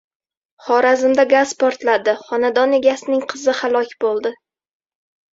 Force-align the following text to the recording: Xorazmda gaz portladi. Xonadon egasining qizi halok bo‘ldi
Xorazmda 0.67 1.25
gaz 1.33 1.51
portladi. 1.63 2.15
Xonadon 2.29 2.73
egasining 2.77 3.21
qizi 3.33 3.55
halok 3.59 3.93
bo‘ldi 4.05 4.33